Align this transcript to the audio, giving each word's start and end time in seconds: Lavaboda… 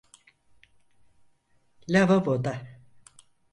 Lavaboda… 1.89 2.61